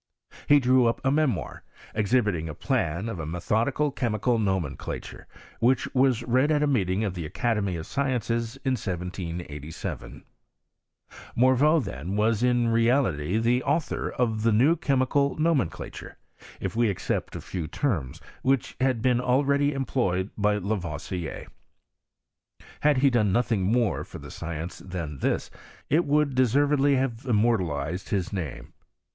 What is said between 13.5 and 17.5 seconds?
author of the new chemical nomen clature, if. we except a